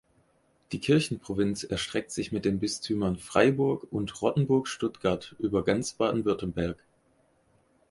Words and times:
Die 0.71 0.79
Kirchenprovinz 0.79 1.63
erstreckt 1.63 2.09
sich 2.09 2.31
mit 2.31 2.43
den 2.43 2.57
Bistümern 2.59 3.17
"Freiburg" 3.17 3.85
und 3.91 4.19
"Rottenburg-Stuttgart" 4.23 5.35
über 5.37 5.63
ganz 5.63 5.93
Baden-Württemberg. 5.93 6.83